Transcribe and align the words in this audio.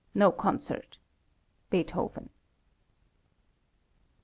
No 0.15 0.31
concert. 0.31 0.97
BEETHOVEN. 1.69 2.31